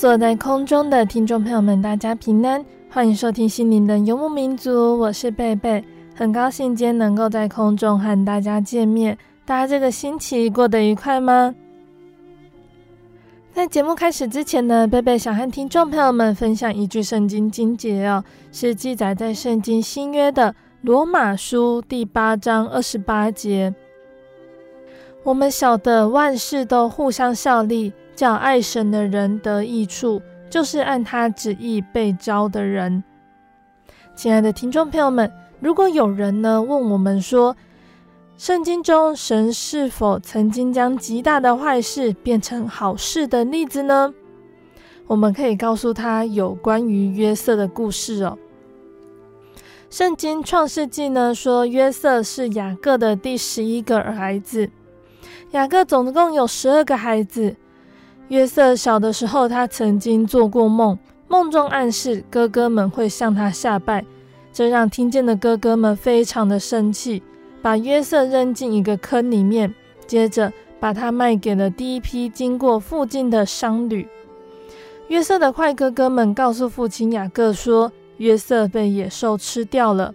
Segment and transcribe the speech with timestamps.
[0.00, 5.84] 所有在空中的听众朋友们，大家平安，欢迎收听心灵的游牧民族，我是贝贝，
[6.16, 9.18] 很高兴今天能够在空中和大家见面。
[9.44, 11.54] 大家这个星期过得愉快吗？
[13.52, 23.74] 在节目开始之前呢，贝贝想和听众朋友们分享一句圣经经节哦，是记载在圣经新约的罗马书第八章二十八节。
[25.24, 27.92] 我们晓得万事都互相效力。
[28.20, 33.02] 叫爱神的人得益处，就是按他旨意被招的人。
[34.14, 37.56] 亲爱的听众朋友们，如果有人呢问我们说，
[38.36, 44.12] 圣经中神是否曾经将极大的坏事变成好事的例子呢？
[45.06, 48.36] 我们可以告诉他有关于约瑟的故事哦。
[49.88, 54.68] 圣经创世纪呢说，约瑟是雅各的第十一个儿子。
[55.52, 57.56] 雅各总共有十二个孩子。
[58.30, 60.96] 约瑟小的时候，他曾经做过梦，
[61.26, 64.04] 梦中暗示哥哥们会向他下拜，
[64.52, 67.24] 这让听见的哥哥们非常的生气，
[67.60, 69.74] 把约瑟扔进一个坑里面，
[70.06, 74.06] 接着把他卖给了第一批经过附近的商旅。
[75.08, 80.14] 约瑟的坏哥哥们告诉父亲雅各说，约瑟被野兽吃掉了。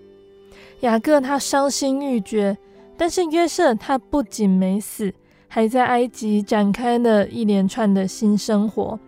[0.80, 2.58] 雅各他伤心欲绝，
[2.96, 5.14] 但是约瑟他不仅没死。
[5.56, 9.00] 还在埃及展开了一连串的新生活。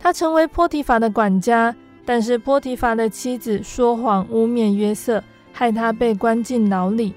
[0.00, 1.76] 他成为波提乏的管家，
[2.06, 5.22] 但是波提乏的妻子说谎污蔑约瑟，
[5.52, 7.12] 害他被关进牢里。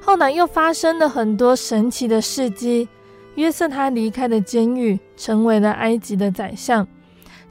[0.00, 2.88] 后来又发生了很多神奇的事迹。
[3.34, 6.86] 约瑟他离开了监狱，成为了埃及的宰相，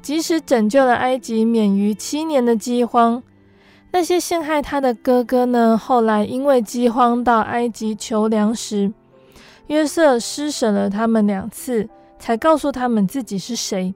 [0.02, 3.22] 即使拯救了埃及免于七年的饥荒。
[3.92, 5.78] 那些陷害他的哥哥呢？
[5.78, 8.94] 后来因为饥荒到埃及求粮食。
[9.68, 11.88] 约瑟施舍了他们两次，
[12.20, 13.94] 才告诉他们自己是谁。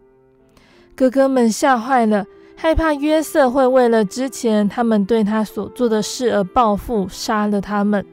[0.96, 8.06] 哥哥们吓坏了，害怕约瑟会为了之前他们对他所做的事而报复，杀了他们。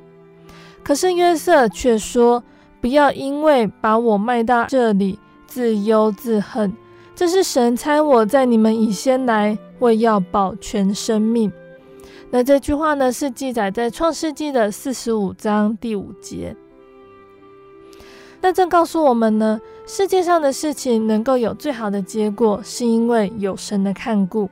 [0.83, 2.43] 可是约瑟却说
[2.83, 6.73] ：“不要因为把我卖到这里，自忧自恨。
[7.15, 11.51] 这是神差我在你们以先来，为要保全生命。”
[12.31, 16.55] 那这句话呢，是记载在创世纪的四十五章第五节。
[18.45, 24.51] 那这告诉我们呢，世界上的事情能够有最好的结果，是因为有神的看顾。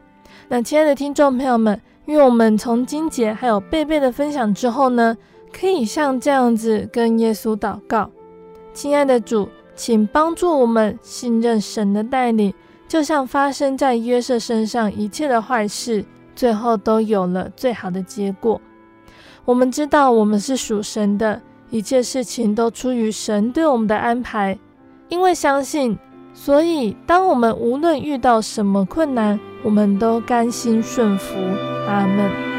[0.48, 5.14] 那亲爱的听众朋友们，愿我们从金姐还有贝贝的分享之后呢，
[5.53, 8.08] 可以像这样子跟耶稣祷告：
[8.72, 12.54] 亲爱的主，请帮助我们信任神的带领，
[12.88, 16.03] 就像发生在约瑟身上一切的坏事，
[16.34, 18.59] 最后都有了最好的结果。
[19.44, 21.42] 我们知道我们是属神的。
[21.72, 24.59] 一切事情都出于神对我们的安排，
[25.09, 25.98] 因为相信，
[26.34, 31.34] 所以当我们无论遇到什么困难，我们都甘心顺服。
[31.89, 32.52] 阿门。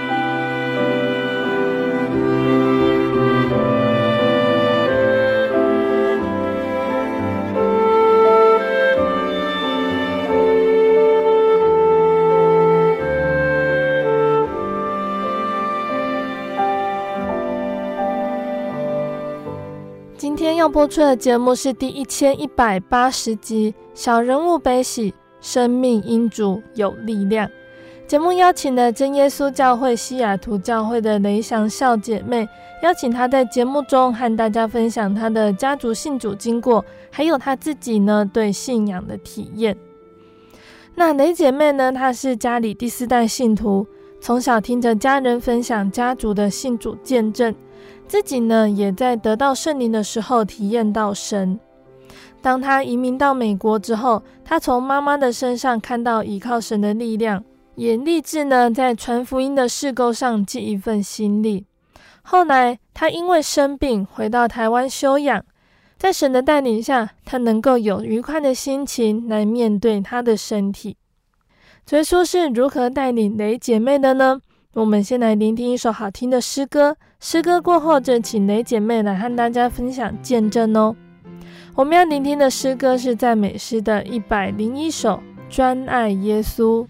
[20.64, 27.46] 要播出的节目是第一千一百八十集《小人物悲喜，生命因主有力量》。
[28.08, 32.48] 节目邀请了真耶稣教会西雅图教会的雷祥孝姐妹，
[32.82, 39.76] 邀请她在节目中和大家分享她的家族信主经过，还有她自己呢对信仰的体验。
[40.96, 43.86] 那雷姐妹呢，她是家里第四代信徒，
[44.22, 47.54] 从小听着家人分享家族的信主见证，
[48.14, 51.60] 自己呢也在得到圣灵的时候体验到神。
[52.44, 57.44] 当他移民到美国之后，他从妈妈的身上看到依靠神的力量。
[57.74, 61.66] 也立志呢，在传福音的事工上尽一份心力。
[62.22, 65.44] 后来，他因为生病回到台湾休养，
[65.98, 70.98] 在神的带领下，他能够有愉快的心情来面对他的身体。
[71.88, 74.40] 所以说是如何带领雷姐妹的呢？
[74.74, 80.96] 我们先来聆听一首好听的诗歌，诗歌过后，就请雷姐妹来和大家分享见证哦。
[81.76, 86.88] 我们要聆听的诗歌是赞美诗的一百零一首，专爱耶稣。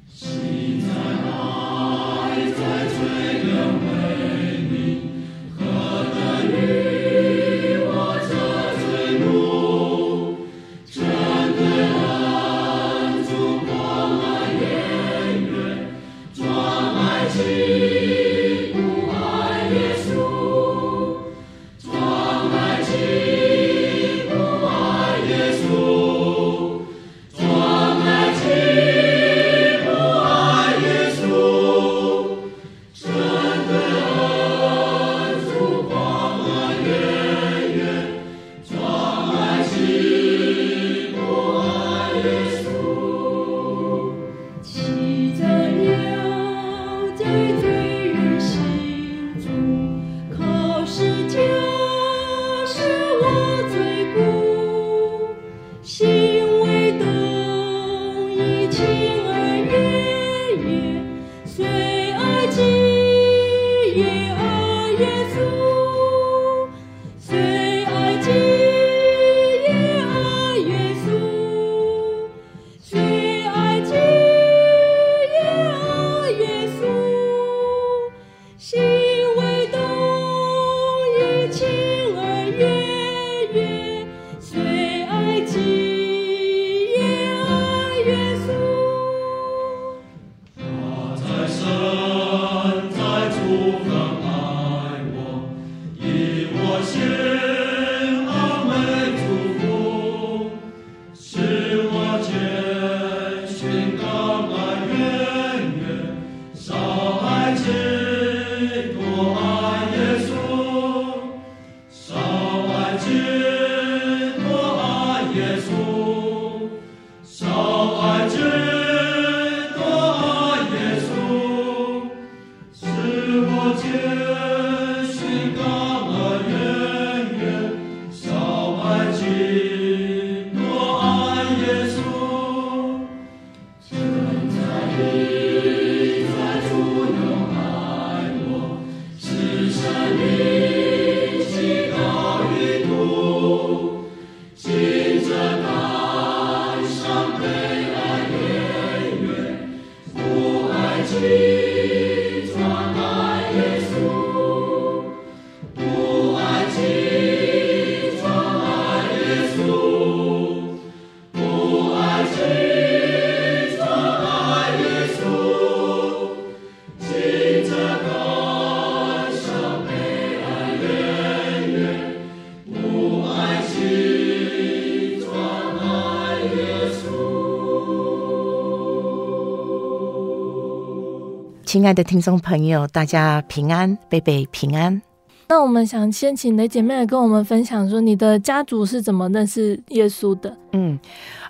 [181.74, 185.02] 亲爱的听众朋友，大家平安，贝贝平安。
[185.48, 190.56] 那我们想先请雷姐妹来跟我们分享，说你的家族是怎么认识耶稣的？
[190.74, 191.00] 嗯，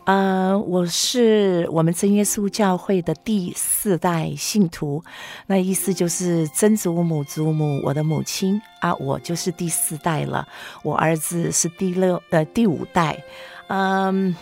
[0.05, 5.03] 呃，我是我们真耶稣教会的第四代信徒，
[5.45, 10.47] 那意思就是曾祖母、祖母，我的母亲啊，我就是第四代了。
[10.83, 13.21] 我儿子是第六呃第五代，
[13.67, 14.33] 嗯。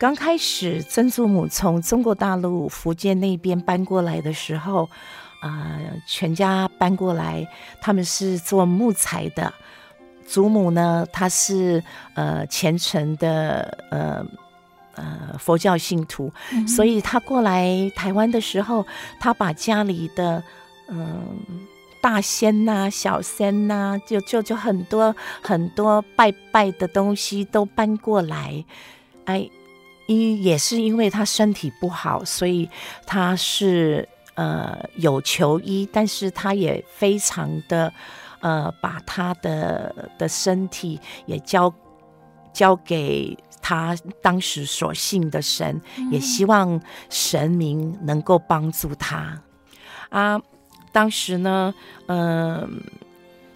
[0.00, 4.84] 刚开始曾祖母从中国大陆福建那边搬过来的时候，
[5.40, 7.46] 啊、呃，全家搬过来，
[7.82, 9.52] 他们是做木材的。
[10.26, 14.24] 祖母呢，她是呃虔诚的呃
[14.94, 18.86] 呃佛教信徒，嗯、所以她过来台湾的时候，
[19.18, 20.42] 她把家里的
[20.88, 21.22] 嗯、呃、
[22.00, 28.64] 大仙呐、小仙呐，就就就很多很多拜拜的东西都搬过来，
[29.26, 29.50] 哎。
[30.10, 32.68] 一也是因为他身体不好，所以
[33.06, 37.92] 他是呃有求医，但是他也非常的
[38.40, 41.72] 呃把他的的身体也交
[42.52, 49.40] 交给他当时所信的神，嗯、也希望神明能够帮助他
[50.08, 50.40] 啊。
[50.92, 51.72] 当时呢，
[52.06, 52.68] 嗯、呃，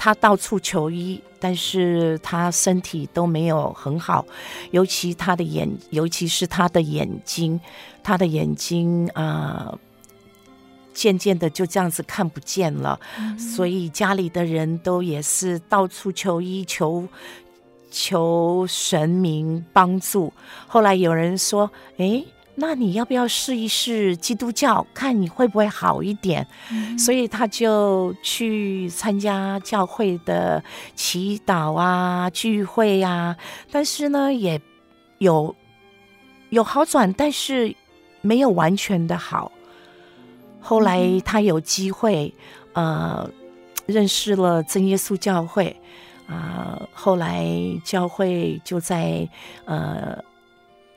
[0.05, 4.23] 他到处求医，但是他身体都没有很好，
[4.71, 7.59] 尤其他的眼，尤其是他的眼睛，
[8.03, 9.79] 他的眼睛啊、呃，
[10.93, 17.09] 渐渐的就这样子看不见了，嗯、所以家里的人都也是到处求医，求
[17.91, 20.31] 求神明帮助。
[20.67, 22.27] 后来有人说，诶。
[22.57, 26.47] 那你要不要试一试基督教，看你会不会好一点？
[26.71, 30.63] 嗯、所以他就去参加教会的
[30.95, 33.37] 祈祷啊、聚会啊，
[33.73, 34.61] 但是呢，也
[35.19, 35.55] 有
[36.51, 37.75] 有好转，但是
[38.21, 39.51] 没有完全的好。
[40.61, 42.33] 后来他有机会，
[42.75, 43.29] 呃，
[43.87, 45.75] 认识了真耶稣教会
[46.29, 47.45] 啊、呃，后来
[47.83, 49.29] 教会就在
[49.65, 50.23] 呃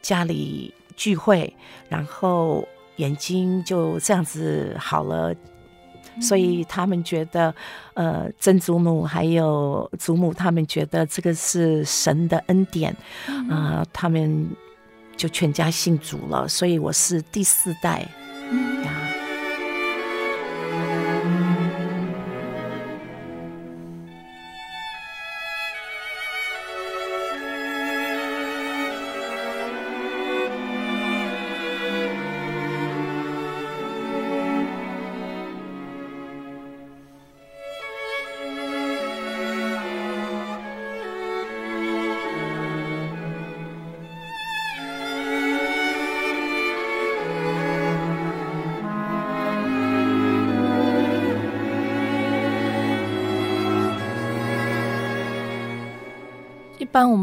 [0.03, 0.71] 家里。
[0.97, 1.55] 聚会，
[1.87, 5.33] 然后眼睛就这样子好了，
[6.19, 7.53] 所以他们觉得，
[7.93, 12.91] 呃，曾祖母还有祖母，他们觉得这个是神的恩典，
[13.49, 14.49] 啊、呃，他们
[15.15, 18.05] 就全家信主了，所以我是第四代。
[18.49, 18.86] 一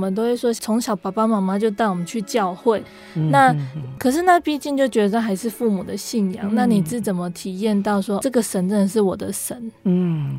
[0.04, 2.82] 们都会说，从小爸爸妈妈就带我们去教会。
[3.14, 3.54] 嗯、那
[3.98, 6.46] 可是那毕竟就觉得还是父母的信仰。
[6.48, 9.72] 嗯、那你是怎么体验到说这个神真的是我的神？
[9.82, 10.38] 嗯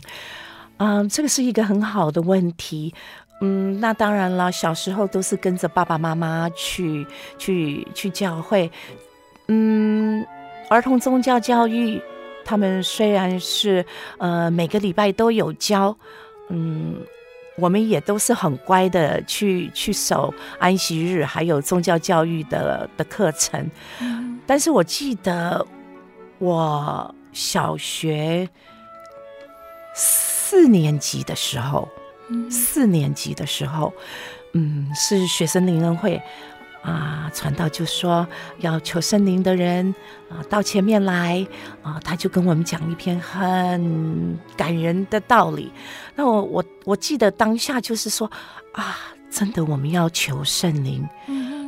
[0.78, 2.94] 嗯、呃，这个是一个很好的问题。
[3.42, 7.06] 嗯，那当然了，小时候都是跟着爸爸妈妈去
[7.38, 8.72] 去去教会。
[9.48, 10.26] 嗯，
[10.70, 12.02] 儿童宗教教育，
[12.46, 13.86] 他们虽然是
[14.18, 15.96] 呃每个礼拜都有教，
[16.50, 16.96] 嗯。
[17.58, 23.72] 我们也都是很乖的去去守安息日，还有宗教教育的的课程。
[24.02, 25.66] 嗯、但是我记得
[26.38, 28.48] 我小学
[29.94, 31.88] 四年级的时候，
[32.30, 33.94] 嗯、四年级的时候，
[34.54, 36.22] 嗯，是学生灵恩会。
[36.86, 38.27] 啊，传道就说
[38.60, 39.94] 要求圣灵的人
[40.30, 41.46] 啊到前面来
[41.82, 45.72] 啊，他就跟我们讲一篇很感人的道理。
[46.15, 48.30] 那我我我记得当下就是说
[48.74, 48.98] 啊，
[49.32, 51.10] 真的我们要求圣灵，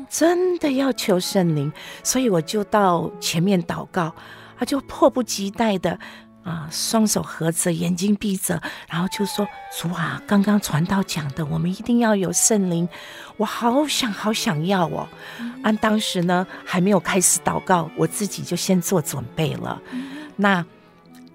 [0.07, 4.13] 真的要求圣灵，所以我就到前面祷告，
[4.55, 5.99] 他就迫不及待的。
[6.47, 9.45] 啊，双手合着，眼睛闭着，然后就说
[9.77, 12.87] ：“主啊，刚刚传道讲的，我们一定要有圣灵，
[13.35, 15.05] 我好想好想要哦。
[15.41, 19.81] 嗯”按当时呢，还没有开始祷告，我自己就先做准备了。
[19.91, 20.65] 嗯、那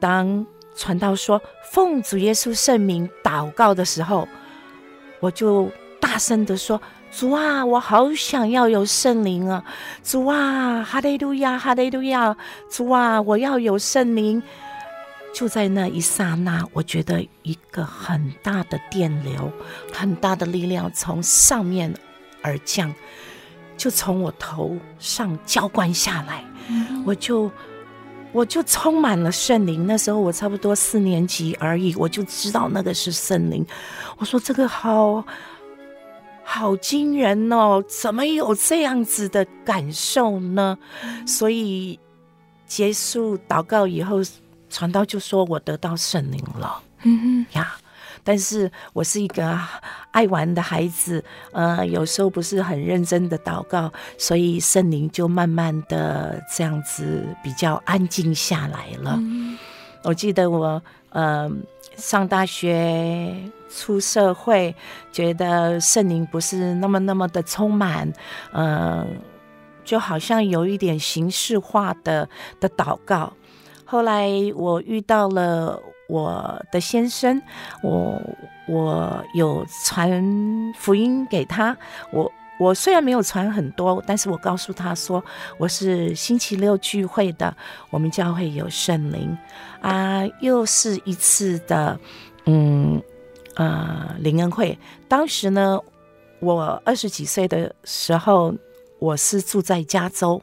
[0.00, 1.38] 当传道说
[1.70, 4.26] “奉主耶稣圣名祷告”的时候，
[5.20, 6.80] 我就大声的说
[7.12, 9.62] ：“主啊，我好想要有圣灵啊！
[10.02, 12.34] 主啊，哈利路亚，哈利路亚！
[12.70, 14.42] 主啊，我要有圣灵。”
[15.32, 19.50] 就在那一刹那，我觉得一个很大的电流，
[19.90, 21.92] 很大的力量从上面
[22.42, 22.94] 而降，
[23.78, 27.50] 就从我头上浇灌下来，嗯、我就
[28.30, 29.86] 我就充满了圣灵。
[29.86, 33.66] 那时候我差不多四年级而已，我就知道那个是圣灵。
[34.18, 35.24] 我说这个好
[36.44, 40.76] 好惊人哦，怎么有这样子的感受呢？
[41.02, 41.98] 嗯、所以
[42.66, 44.18] 结束祷告以后。
[44.72, 47.76] 传道就说：“我得到圣灵了，嗯哼呀，
[48.24, 49.58] 但是我是一个
[50.10, 59.16] 爱玩的孩子，呃，有时候不是很认真的祷告，所以圣灵就慢慢的这样子比较安静下来了。
[59.18, 59.58] 嗯、
[60.04, 61.50] 我记得我呃
[61.96, 63.36] 上大学
[63.68, 64.74] 出社会，
[65.12, 68.10] 觉得圣灵不是那么那么的充满，
[68.52, 69.06] 嗯、呃，
[69.84, 72.26] 就好像有一点形式化的
[72.58, 73.32] 的祷告。”
[73.92, 77.42] 后来我遇到了我的先生，
[77.82, 78.18] 我
[78.66, 81.76] 我有传福音给他，
[82.10, 85.22] 我我虽然没有传很多，但是我告诉他说
[85.58, 87.54] 我是星期六聚会的，
[87.90, 89.36] 我们教会有圣灵
[89.82, 92.00] 啊，又是一次的
[92.46, 92.98] 嗯
[93.56, 94.78] 呃灵恩会。
[95.06, 95.78] 当时呢，
[96.40, 98.54] 我二十几岁的时候，
[98.98, 100.40] 我是住在加州。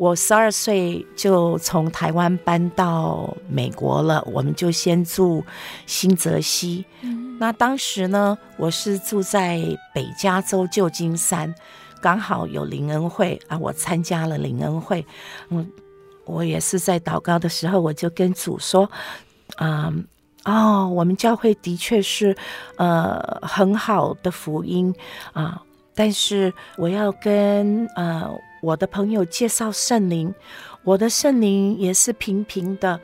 [0.00, 5.44] 我十二岁就从台湾搬到美国了，我们就先住
[5.84, 6.82] 新泽西。
[7.02, 9.60] 嗯、那当时呢，我是住在
[9.94, 11.54] 北加州旧金山，
[12.00, 15.04] 刚好有灵恩会啊，我参加了灵恩会。
[15.50, 15.70] 嗯，
[16.24, 18.90] 我也是在祷告的时候，我就跟主说
[19.56, 20.06] ：“啊、嗯，
[20.46, 22.34] 哦，我们教会的确是
[22.76, 24.94] 呃很好的福音
[25.34, 25.60] 啊，
[25.94, 30.34] 但是我要跟呃。”我的朋友介绍圣灵，
[30.84, 33.00] 我的圣灵也是平平的。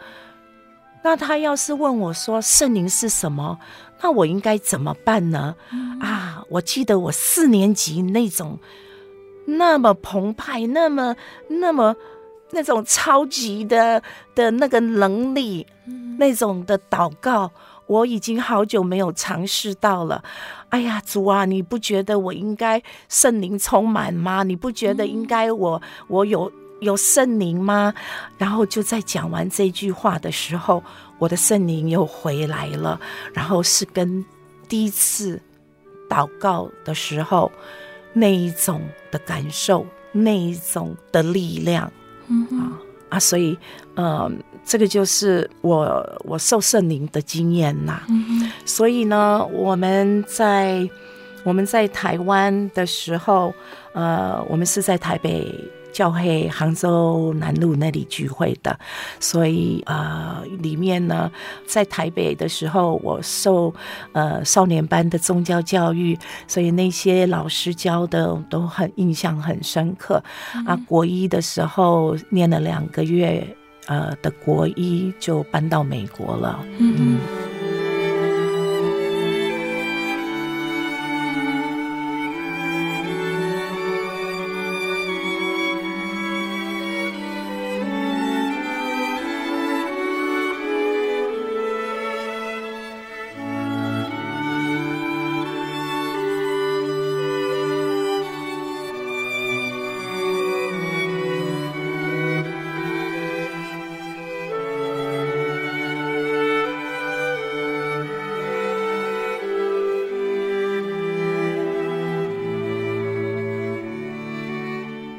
[1.02, 3.58] 那他要是问我说圣灵是什么，
[4.02, 5.54] 那我应该怎么办呢？
[5.72, 8.58] 嗯、啊，我记得我四年级那种
[9.46, 11.14] 那么澎湃，那么
[11.48, 11.94] 那么
[12.50, 14.02] 那种超级的
[14.34, 17.50] 的那个能力，嗯、那种的祷告。
[17.86, 20.22] 我已经好久没有尝试到了，
[20.70, 24.42] 哎呀，主啊，你不觉得我应该圣灵充满吗？
[24.42, 26.50] 你不觉得应该我我有
[26.80, 27.94] 有圣灵吗？
[28.38, 30.82] 然后就在讲完这句话的时候，
[31.18, 33.00] 我的圣灵又回来了，
[33.32, 34.24] 然后是跟
[34.68, 35.40] 第一次
[36.10, 37.50] 祷告的时候
[38.12, 41.92] 那一种的感受，那一种的力量，
[42.26, 42.72] 嗯啊
[43.10, 43.56] 啊，所以，
[43.94, 44.42] 嗯。
[44.66, 50.86] 这个就是我我受圣灵的经验呐，嗯、所以呢，我们在
[51.44, 53.54] 我们在台湾的时候，
[53.92, 55.54] 呃，我们是在台北
[55.92, 58.76] 教会杭州南路那里聚会的，
[59.20, 61.30] 所以呃，里面呢，
[61.64, 63.72] 在台北的时候，我受
[64.14, 66.18] 呃少年班的宗教教育，
[66.48, 70.20] 所以那些老师教的都很印象很深刻。
[70.56, 73.46] 嗯、啊，国一的时候念了两个月。
[73.86, 77.18] 呃的国医就搬到美国了，嗯，嗯。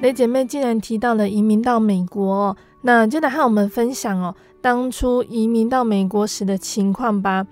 [0.07, 7.45] 雷姐妹竟然提到了移民到美国，哦那就来和我们分享哦，当初移民到美国时的情况吧。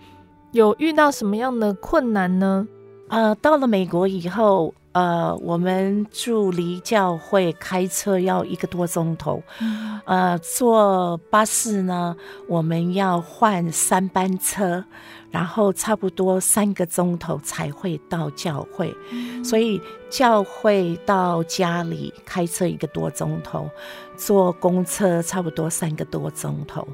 [0.53, 2.65] 有遇到什么样的困难呢？
[3.09, 12.15] 呃，到了美国以后，呃，我们住离教会开车要一个多钟头，嗯、呃，坐巴士呢，
[12.47, 14.85] 我们要换三班车。
[15.31, 23.69] 然后差不多三个钟头才会到教会，嗯、所以教会到家里开车一个多钟头，
[24.15, 26.87] 坐公车差不多三个多钟头。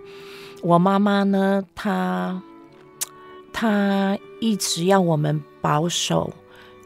[0.63, 2.41] 我妈妈呢，她
[3.53, 6.33] 她一直要我们保守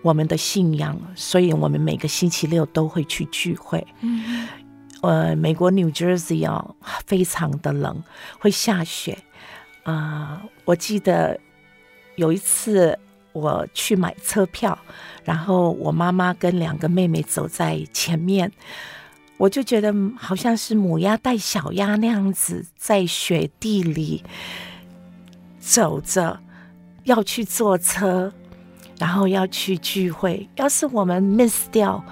[0.05, 3.85] 我们的信仰，所以我们每个星期六都会去聚会。
[4.01, 4.47] 嗯、
[5.01, 6.63] 呃，美国 New Jersey 啊，
[7.07, 8.03] 非常的冷，
[8.39, 9.17] 会下雪
[9.83, 11.39] 啊、呃，我记得。
[12.17, 12.97] 有一次
[13.33, 14.77] 我去买车票，
[15.25, 18.49] 然后我妈妈跟两个妹妹走在前面，
[19.35, 24.23] 我就觉得好像是母鸭带小鸭那样子，在雪地里
[25.59, 26.39] 走着，
[27.03, 28.31] 要去坐车，
[28.99, 30.47] 然后要去聚会。
[30.55, 32.03] 要是我们 miss 掉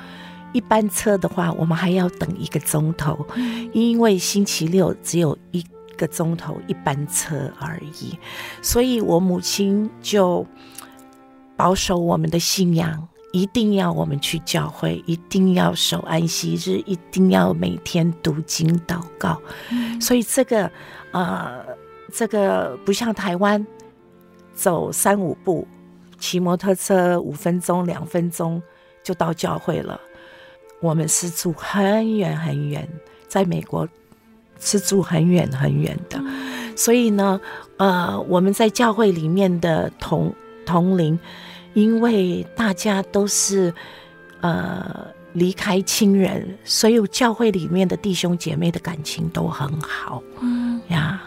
[0.53, 3.25] 一班车的话，我们还要等一个钟头，
[3.71, 5.63] 因为星期六只有一。
[5.95, 8.17] 个钟头一班车而已，
[8.63, 10.43] 所以我母亲就
[11.55, 19.39] 保守我们的信仰，一定要我们去教会，一定要守安息日，一定要每天读经祷告。
[19.69, 20.69] 嗯、所以这个
[21.11, 21.63] 呃，
[22.11, 23.63] 这个不像台湾，
[24.55, 25.65] 走三五步，
[26.23, 28.61] 骑摩托车五分钟、两分钟
[29.03, 29.99] 就到教会了。
[30.79, 32.87] 我们是住很远很远，
[33.27, 33.87] 在美国。
[34.65, 36.17] 是住很远很远的，
[36.77, 37.41] 所以呢，
[37.75, 40.33] 呃，我们在教会里面的同
[40.65, 41.19] 同龄，
[41.73, 43.73] 因为大家都是
[44.39, 51.21] 呃离开亲人，所以教会里面的弟兄姐妹的感情都很好，嗯呀，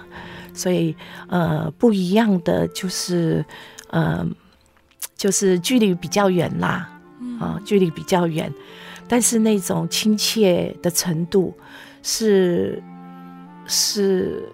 [0.55, 0.97] 所以
[1.29, 3.45] 呃不一样的就是
[3.89, 4.25] 呃
[5.27, 6.89] 就是距离比较远啦，
[7.41, 8.49] 啊，距离比较远，
[9.09, 11.53] 但是那种亲切的程度
[12.01, 12.81] 是
[13.67, 14.49] 是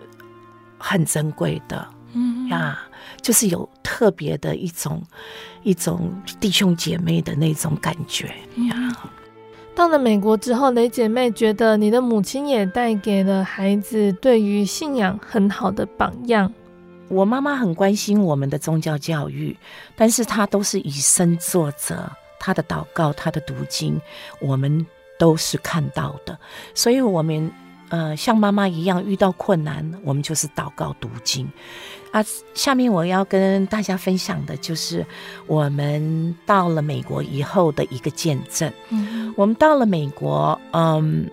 [0.79, 2.79] 很珍贵的，嗯呀，
[3.21, 5.03] 就是有特别的一种
[5.63, 8.29] 一种弟兄姐妹的那种感觉
[8.71, 8.97] 呀。
[9.75, 16.51] 到了美国之后，雷姐妹觉得你的母亲也带给了孩子对于信仰很好的榜样。
[17.13, 19.55] 我妈妈很关心我们的宗教教育，
[19.95, 24.01] 但是她都是以身作则，她的祷告、她的读经，
[24.41, 24.87] 我们
[25.19, 26.39] 都是看到的。
[26.75, 27.53] 所以，我们
[27.91, 31.47] 呃像妈妈一样，遇到困难，我们就是祷告、读经。
[32.13, 35.05] 啊，下面我要跟大家分享的就是
[35.47, 38.73] 我们到了美国以后的一个见证。
[38.89, 41.29] 嗯，我们到了美国，嗯，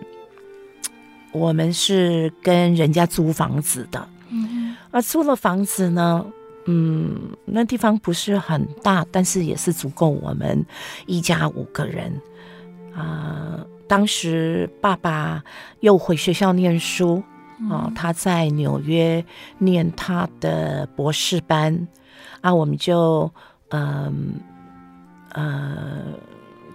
[1.32, 4.06] 我们是跟人家租房子的。
[4.90, 6.26] 而租了房子呢，
[6.66, 10.64] 嗯，那地方不是很大，但是也是足够我们
[11.06, 12.12] 一家五个人。
[12.92, 15.42] 啊、呃，当时爸爸
[15.80, 17.22] 又回学校念书，
[17.70, 19.24] 啊、呃，他在纽约
[19.58, 21.86] 念他的博士班，
[22.40, 23.30] 啊，我们就
[23.68, 24.34] 嗯
[25.32, 26.02] 呃，呃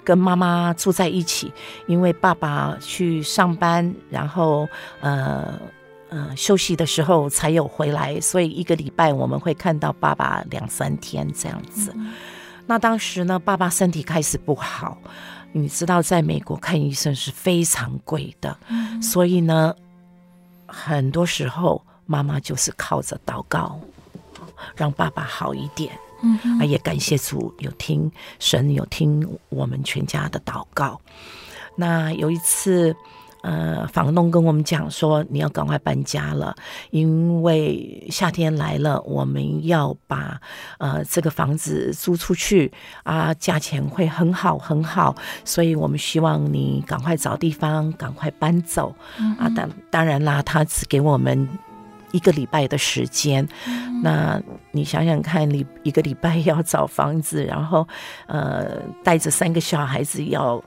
[0.06, 1.52] 跟妈妈住在一起，
[1.88, 4.68] 因为爸爸去上班，然后
[5.02, 5.60] 呃。
[6.10, 11.92] 嗯、呃，休息的时候才有回来，所以一个礼拜我们会看到爸爸两三天这样子。
[11.96, 12.14] 嗯、
[12.68, 14.98] 那当时呢，爸爸身体开始不好，
[15.52, 19.76] 你知道，在美国看医生是非常贵的，嗯、所以呢，
[20.68, 23.80] 很多时候妈妈就是靠着祷告，
[24.76, 25.92] 让爸爸好一点。
[26.22, 31.02] 嗯，啊，也感谢主有听神有听我们全家的祷告。
[31.76, 32.96] 那有一次。
[33.46, 36.56] 呃，房东跟我们讲说，你要赶快搬家了，
[36.90, 40.42] 因为夏天来了，我们要把
[40.80, 42.72] 呃这个房子租出去
[43.04, 48.96] 啊，价钱会很好很好，所以我们希望你赶快找地方，赶快搬走。
[49.20, 49.48] 嗯、啊。
[49.56, 51.48] 当当然啦，他只给我们
[52.14, 53.48] 一个礼拜的时间。
[53.68, 57.88] 嗯、那你想想看，你一个礼拜要找房子，然后
[58.26, 60.60] 呃带着三个小孩子要。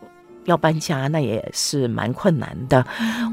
[0.44, 2.85] 要搬家，那也是蛮困难的。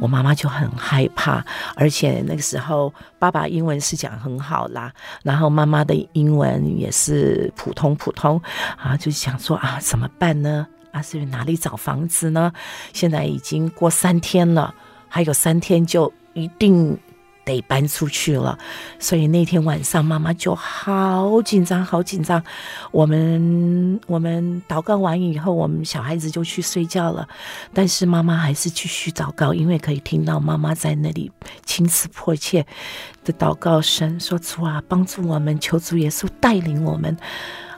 [0.01, 4.91] 我妈妈就很害怕，而且那个时候爸爸英文是讲很好啦，
[5.23, 8.41] 然后妈妈的英文也是普通普通
[8.77, 10.67] 啊，就想说啊，怎么办呢？
[10.91, 12.51] 啊，是哪里找房子呢？
[12.93, 14.73] 现在已经过三天了，
[15.07, 16.97] 还有三天就一定。
[17.45, 18.57] 得搬出去了，
[18.99, 22.43] 所以那天晚上妈妈就好紧张，好紧张。
[22.91, 27.27] 我们我们祷告完以后，我们小孩子就去睡觉了，
[27.73, 31.31] 但是妈妈还是继续祷告，因为可以听到妈妈在那里
[31.63, 32.65] 情词迫切
[33.23, 37.15] 的祷告声，说主啊，帮助我们，求主耶稣带领我们。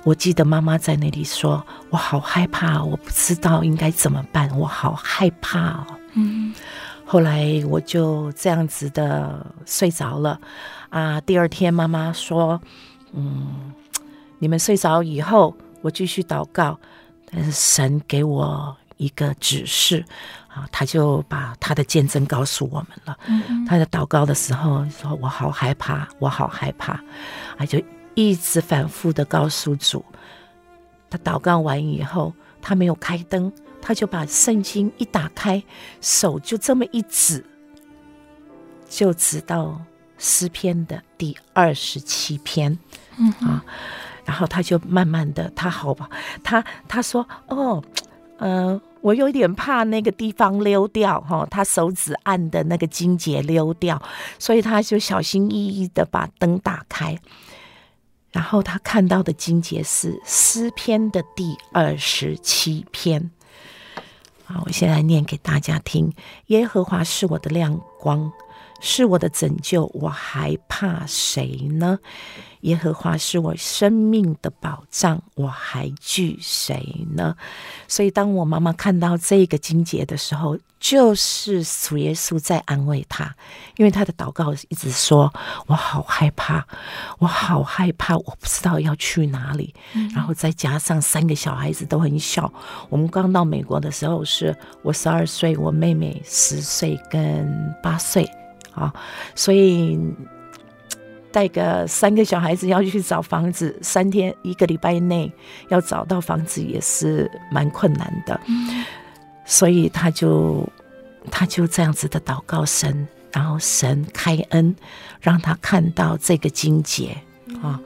[0.03, 6.53] 我记得妈妈在那里说：“我好害怕，我不知道应该怎么办，我好害怕哦。”嗯。
[7.09, 10.37] 后来我就这样子的睡着了，
[10.89, 12.61] 啊，第二天妈妈说，
[13.13, 13.73] 嗯，
[14.39, 16.77] 你们睡着以后，我继续祷告，
[17.31, 20.03] 但是神给我一个指示，
[20.49, 23.17] 啊，他就把他的见证告诉我们了。
[23.27, 27.01] 嗯嗯，他在祷告的时候说：“我好害怕，我好害怕。”
[27.57, 27.81] 啊就
[28.15, 30.03] 一直反复的告诉主。
[31.09, 33.49] 他祷告完以后，他没有开灯。
[33.81, 35.63] 他就把圣经一打开，
[36.01, 37.45] 手就这么一指，
[38.89, 39.81] 就指到
[40.17, 42.77] 诗篇的第二十七篇，
[43.17, 43.63] 嗯啊，
[44.25, 46.09] 然后他就慢慢的，他好吧，
[46.43, 47.81] 他他说哦，
[48.39, 54.01] 嗯、呃，我有点怕那个地方溜掉哈、哦，他手指按的那个筋节溜掉，
[54.37, 57.17] 所以他就小心翼翼的把灯打开，
[58.31, 63.31] 然后他看到的经节是诗篇的第二十七篇。
[64.49, 66.13] 好，我现在念给大家听。
[66.45, 68.31] 耶和华是我的亮光，
[68.79, 71.99] 是我的拯救，我还怕谁呢？
[72.61, 77.35] 耶和华是我生命的保障，我还惧谁呢？
[77.87, 83.35] 所以，当我妈妈看到这个经节的时候，就是主耶稣在安慰她，
[83.77, 85.31] 因为她的祷告一直说
[85.67, 86.65] ：“我好害怕，
[87.19, 89.73] 我好害怕，我不知道要去哪里。
[89.93, 92.51] 嗯”然后再加上三个小孩子都很小，
[92.89, 98.27] 我们刚到美国的时候是我十二岁，我妹妹十岁跟八岁
[98.77, 98.93] 啊，
[99.35, 99.99] 所以。
[101.29, 105.31] 带个三个小孩子要去找房子，三天一个礼拜内
[105.67, 108.83] 要找到房子也是蛮困难的，嗯、
[109.45, 110.67] 所以他就
[111.29, 114.75] 他就这样子的祷告神，然后神开恩
[115.21, 117.15] 让他看到这个经节
[117.61, 117.79] 啊，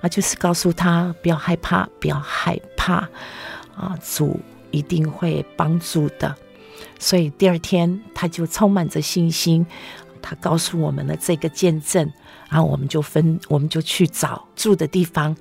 [0.00, 3.08] 啊就是告诉他不要害怕，不要害怕
[3.76, 4.40] 啊，主
[4.72, 6.34] 一定会帮助的。
[6.98, 9.64] 所以第二天他就充满着信心，
[10.28, 12.12] 他告诉我们了这个见证，
[12.48, 15.36] 然后我们就分，我们就去找住的地方。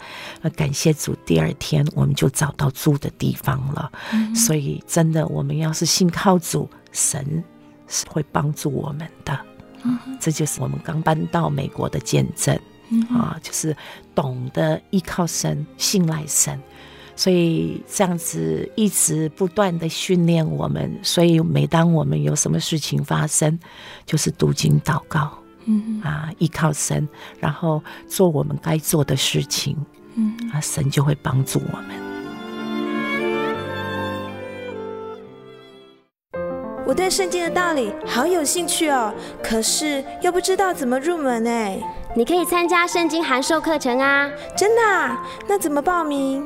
[0.55, 3.91] 感谢主，第二天我们就找到住的地方了。
[4.13, 7.43] 嗯、所以真的，我们要是信靠主，神
[7.87, 9.39] 是会帮助我们的。
[9.81, 12.55] 嗯、这就是我们刚搬到美国的见证。
[12.91, 13.75] 嗯、啊，就是
[14.13, 16.61] 懂得依靠神，信赖神。
[17.15, 23.57] 所以这样子一直不断的训练我们，所以每当我们有什么事情发生，
[24.05, 25.31] 就是读经祷告，
[25.65, 27.07] 嗯啊，依靠神，
[27.39, 29.77] 然后做我们该做的事情，
[30.15, 32.05] 嗯啊，神就会帮助我们。
[36.87, 41.79] 我对圣经的道理好有兴趣哦，可是又不知道怎么入门哎。
[42.17, 44.29] 你可以参加圣经函授课程啊！
[44.55, 45.21] 真的啊？
[45.49, 46.45] 那怎么报名？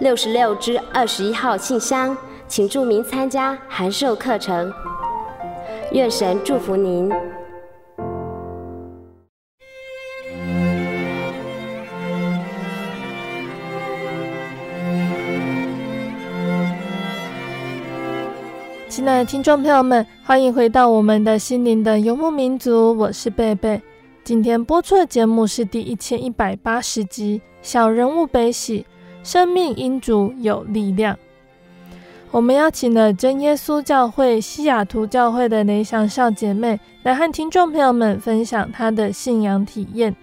[0.00, 2.16] 六十六之二十一号信箱，
[2.48, 4.72] 请注明参加函授课程。
[5.92, 7.08] 愿神祝福您。
[18.88, 23.80] 亲爱的听众朋友们，欢迎回到我们的心灵的游牧民族，我是贝贝。
[24.24, 28.80] 今天播出的节目是第一千一百八十集《小人物悲喜》。
[29.24, 31.18] 生命因主有力量。
[32.30, 40.14] 我们邀请了真耶稣教会西雅图教会的雷祥少姐妹来和听众朋友们分享她的信仰体验。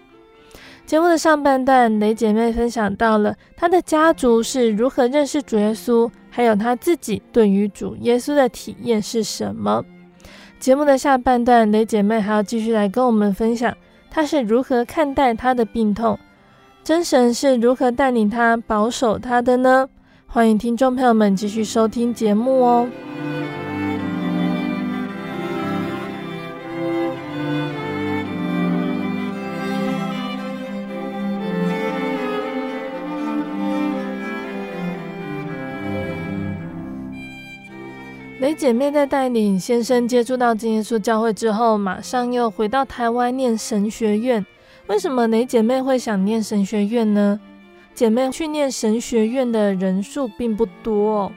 [0.86, 9.84] 节目的上半段，雷姐妹分享到了她的家族是如何认识主耶稣，还有她自己对于主耶稣的体验是什么。
[10.60, 13.74] 节目的下半段，雷姐妹还要继续来跟我们分享
[14.12, 16.20] 她是如何看待她的病痛。
[16.92, 19.88] 真神是如何带领他、保守他的呢？
[20.28, 22.90] 欢迎听众朋友们继续收听节目哦。
[38.42, 44.46] 雷姐妹在带领先生接触到真耶稣教会之后，马上又回到台湾念神学院。
[44.92, 47.40] 为什么雷姐妹会想念神学院呢？
[47.96, 51.32] 姐妹去念神学院的人数并不多哦。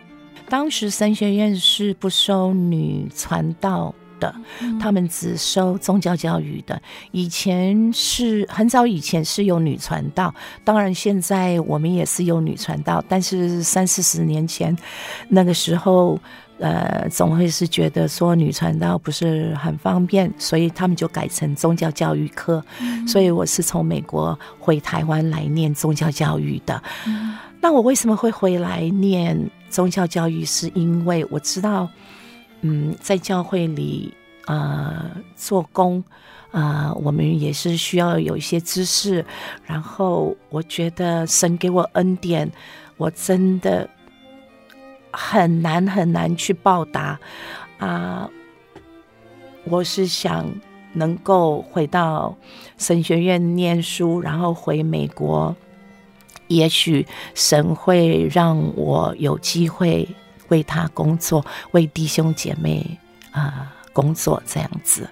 [0.49, 6.83] 当时神学院是不收女传道的，嗯、他们只收宗教教育的。
[7.13, 14.77] 以前是很早以前是有女传道，当然现在我们也是有女传道，但是三四十年前
[15.29, 16.19] 那个时候。
[16.65, 22.65] 呃，总会是觉得说女传道不是很方便，所以他们就改成宗教教育科。
[22.81, 26.83] 嗯、所以我是从美国回台湾来念宗教教育的。
[27.07, 30.43] 嗯、那我为什么会回来念宗教教育？
[30.43, 31.87] 是因为我知道，
[32.63, 34.15] 嗯，在教会里
[34.47, 36.03] 呃做工，
[36.51, 39.23] 呃，我们也是需要有一些知识。
[39.67, 42.51] 然后我觉得神给我恩典，
[42.97, 43.87] 我真的。
[45.17, 47.19] 很难很难去报答
[47.79, 48.29] 啊！
[49.65, 50.47] 我是想
[50.93, 52.37] 能够回到
[52.77, 55.57] 神学院念书，然后回美国，
[56.49, 60.07] 也许神会让我有机会
[60.49, 62.99] 为他工作，为弟兄姐妹
[63.31, 65.09] 啊工作这样子。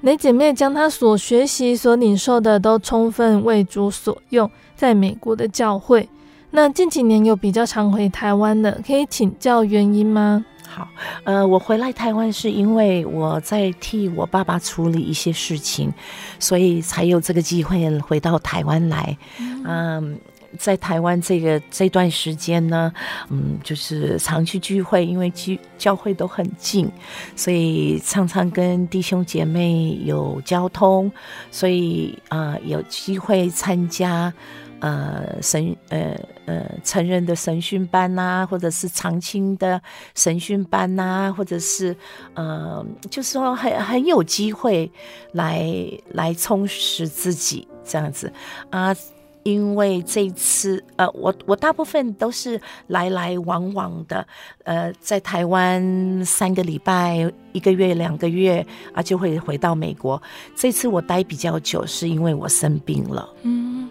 [0.00, 6.08] 雷姐妹将她所学习、所领受的都充分为主所用，在美国的教会。
[6.52, 10.44] 那近几年有比较常回台湾的，可以请教原因吗？
[10.68, 10.88] 好，
[11.24, 15.92] 呃，我回来台湾是因为我在替我爸爸处理一些事情，
[16.38, 19.16] 所以才有这个机会回到台湾来。
[19.40, 20.18] 嗯，嗯，
[20.58, 22.92] 在台湾这个这段时间呢，
[23.30, 26.88] 嗯，就是常去聚会，因为聚教会都很近，
[27.34, 31.10] 所以常常跟弟兄姐妹有交通，
[31.50, 34.32] 所以啊，呃，有机会参加。
[34.80, 36.16] 呃，神呃
[36.46, 39.80] 呃成人的神训班呐、啊，或者是长青的
[40.14, 41.96] 神训班呐、啊，或者是
[42.34, 44.90] 呃，就是说很很有机会
[45.32, 45.70] 来
[46.12, 48.32] 来充实自己这样子
[48.70, 48.96] 啊。
[49.42, 54.26] 因为这一次，呃，我我大部分都是来来往往的，
[54.64, 60.22] 呃，在台湾三个礼拜、一个月、两个月啊，就会回到美国。
[60.54, 63.26] 这次我待比较久，是因为我生病了。
[63.40, 63.88] 嗯，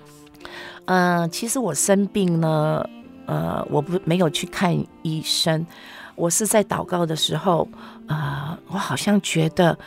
[0.89, 2.83] 呃，其实我生病呢，
[3.27, 5.63] 呃，我不没有去看医生，
[6.15, 7.67] 我是在祷告的时候，
[8.07, 9.77] 呃，我好像觉得，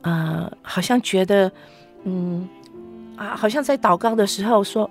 [0.00, 1.52] 呃，好像觉得，
[2.04, 2.48] 嗯。
[3.14, 4.90] 啊，好像在祷告的时候说，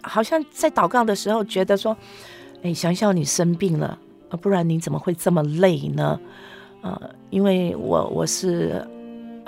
[0.00, 1.94] 好像在祷告的时候觉得说，
[2.62, 3.96] 哎，想想你生病了，
[4.40, 6.18] 不然你怎么会这么累呢？
[6.80, 6.98] 呃，
[7.28, 8.84] 因为我我是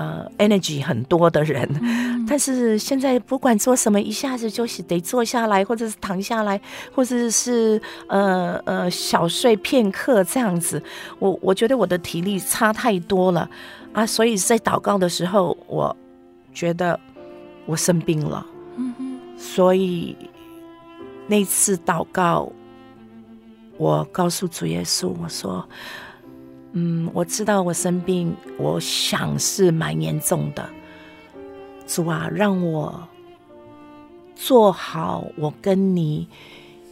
[0.03, 6.61] 呃 energy 很多的人，嗯，但是现在不管做什么，一下子就是得坐下来，或者是躺下来，
[6.95, 10.83] 或者是呃呃小睡片刻这样子，
[11.19, 13.49] 我我觉得我的体力差太多了。
[13.93, 15.97] 啊，所以在祷告的时候，我
[16.53, 16.99] 觉得。
[17.65, 18.45] 我生病了，
[18.77, 18.93] 嗯
[19.39, 20.17] 所以
[21.29, 22.51] 那次祷告，
[23.79, 25.65] 我告诉主耶稣，我说
[26.73, 30.69] ：“嗯，我知道我生病，我想是蛮严重的。
[31.87, 33.09] 主啊，让我
[34.35, 36.27] 做好我跟你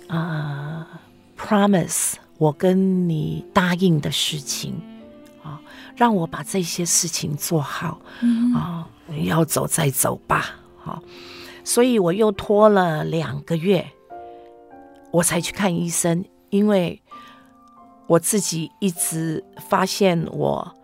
[0.09, 1.01] 啊、呃、
[1.39, 4.75] promise，我跟你答应的事情
[5.43, 5.61] 啊，
[5.97, 8.01] 让我把这些事情做好
[8.55, 8.87] 啊，
[9.25, 11.03] 要走再走吧。”好，
[11.65, 13.87] 所以我又拖了两个月，
[15.11, 17.01] 我才去看医生，因为
[18.11, 20.75] 我自己一直发现，我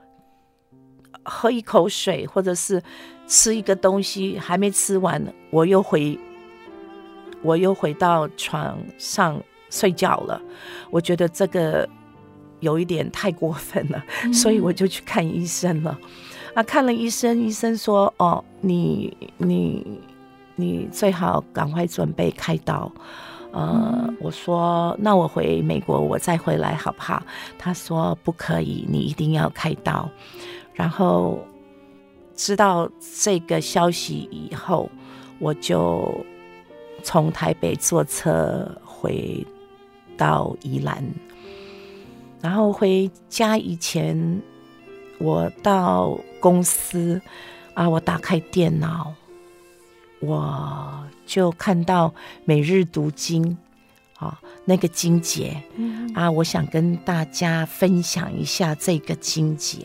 [1.25, 2.81] 喝一口水或者是
[3.27, 6.17] 吃一个东西还没吃完，我又回，
[7.43, 10.41] 我又回到床上睡觉了。
[10.89, 11.89] 我觉得这个
[12.61, 14.01] 有一点太过分了，
[14.33, 15.99] 所以我就去看医生了。
[16.55, 19.85] 啊，看了医生，医生说：“哦，你你
[20.55, 22.93] 你最好赶快准备开刀。”
[23.57, 27.23] 呃，我说：“那我回美国，我再回来好不好？”
[27.59, 30.07] 他说：“不可以，你一定要开刀。”
[30.75, 31.39] 然后
[32.35, 32.87] 知道
[33.23, 34.91] 这个消息以后，
[35.39, 36.25] 我就
[37.03, 39.43] 从台北坐车回
[40.19, 41.03] 到宜兰，
[42.43, 44.43] 然后回家以前。
[45.19, 47.19] 我到公司
[47.73, 49.15] 啊，我打开电脑，
[50.27, 52.13] 我就看到
[52.45, 53.57] 每日读经
[54.19, 55.63] 啊，那个经节
[56.15, 59.79] 啊，我想跟大家分享一下这个经节，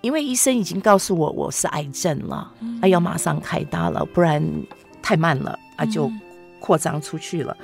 [0.00, 4.42] 因为医生已经告诉我我是癌症了，啊，要马上开刀了，不然
[5.02, 6.10] 太慢了啊，就
[6.60, 7.56] 扩张出去了。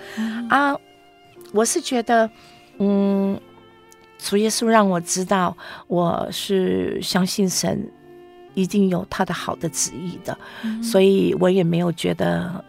[0.50, 0.76] 啊，
[1.52, 2.28] 我是觉得，
[2.78, 3.40] 嗯。
[4.16, 5.54] 主耶稣让我知道，
[5.86, 7.86] 我是相信神
[8.54, 10.36] 一定有他的好的旨意的，
[10.82, 12.64] 所以我也没有觉得，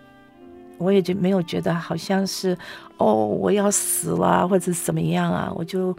[0.78, 2.58] 我也就没有觉得好像是
[2.98, 5.96] 哦，我要死了或者怎么样啊，我就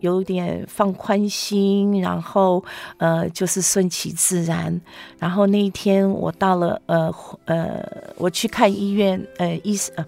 [0.00, 2.62] 有点放宽心，然后
[2.98, 4.80] 呃，就是顺其自然。
[5.18, 7.14] 然后那一天我到了呃
[7.46, 7.84] 呃，
[8.16, 9.94] 我去看医院，呃，医生。
[9.96, 10.06] 呃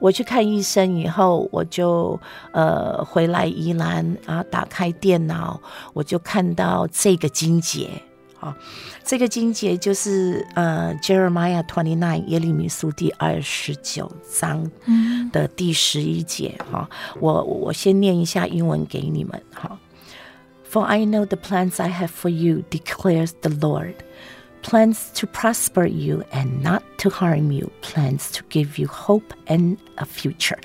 [0.00, 2.16] 我去看医生以后，我就
[2.52, 5.60] 呃回来宜兰啊，打开电脑，
[5.92, 7.90] 我就看到这个金姐
[8.39, 8.55] 啊，
[9.03, 14.69] 这个经节就是呃 Jeremiah twenty nine 耶利米书第二十九章
[15.31, 19.79] 的第十一节哈，我我先念一下英文给你们哈。
[20.69, 23.95] For I know the plans I have for you, declares the Lord.
[24.63, 27.69] Plans to prosper you and not to harm you.
[27.81, 30.57] Plans to give you hope and a future.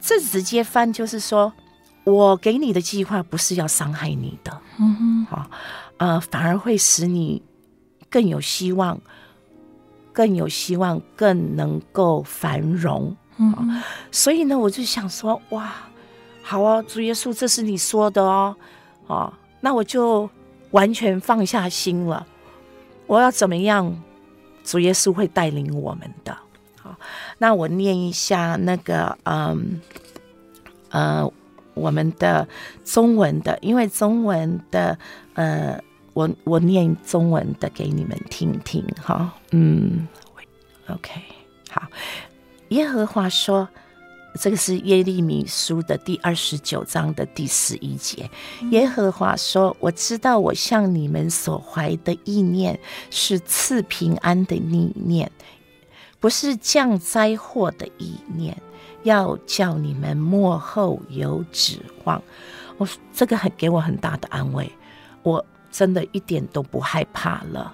[0.00, 1.52] 这直接翻就是说，
[2.04, 5.50] 我给你的计划不是要伤害你的，嗯哼，好，
[6.03, 7.41] 呃，反而会使你
[8.09, 8.99] 更有希望，
[10.11, 13.15] 更有希望，更能够繁荣。
[13.37, 15.73] 嗯，所以呢，我就想说，哇，
[16.41, 18.53] 好哦，主耶稣，这是你说的哦，
[19.07, 20.29] 哦，那我就
[20.71, 22.27] 完全放下心了。
[23.07, 24.03] 我要怎么样？
[24.65, 26.37] 主耶稣会带领我们的。
[26.81, 26.97] 好，
[27.37, 29.79] 那我念一下那个，嗯，
[30.89, 31.31] 呃，
[31.75, 32.45] 我们的
[32.83, 34.97] 中文的，因为中文的，
[35.35, 35.81] 呃，
[36.13, 40.07] 我我念中文的给你们听听，哈，嗯
[40.87, 41.11] ，OK，
[41.69, 41.87] 好，
[42.69, 43.67] 耶和华说。
[44.41, 48.27] 这个是耶利米书的第二十九章的第十一节。
[48.71, 52.79] 耶和华说：“我知道我向你们所怀的意念
[53.11, 55.31] 是赐平安的意念，
[56.19, 58.57] 不是降灾祸的意念，
[59.03, 62.19] 要叫你们幕后有指望。”
[62.79, 64.67] 我这个很给我很大的安慰，
[65.21, 67.73] 我真的一点都不害怕了。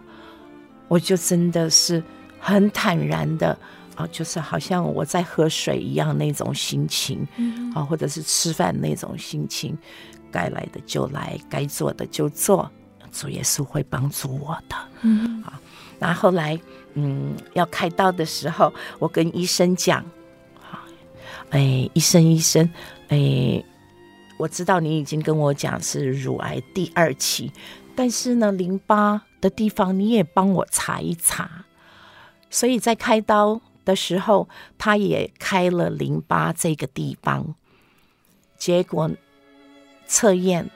[0.87, 2.01] 我就真的是
[2.39, 3.55] 很坦然的
[3.95, 7.27] 啊，就是好像我在喝水一样那种心情，
[7.75, 9.77] 啊，或者是吃饭那种心情，
[10.31, 12.71] 该来的就来，该做的就做，
[13.11, 14.75] 主耶稣会帮助我的。
[15.01, 15.59] 嗯，啊，
[15.99, 16.57] 那后来
[16.93, 20.03] 嗯要开刀的时候，我跟医生讲，
[20.61, 20.79] 好，
[21.49, 22.67] 哎，医生医生，
[23.09, 23.61] 哎。
[24.39, 27.51] 我知道你已经跟我讲是乳癌第二期，
[27.99, 31.65] 但是呢，淋巴的地方你也帮我查一查。
[32.49, 34.47] 所以在开刀的时候，
[34.77, 37.55] 他也开了淋巴这个地方，
[38.57, 39.11] 结果
[40.07, 40.69] 测验，